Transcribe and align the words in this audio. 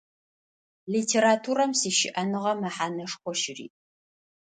Литературэм 0.93 1.71
сищыӏэныгъэ 1.79 2.53
мэхьанэшхо 2.61 3.31
щыриӏ. 3.39 3.75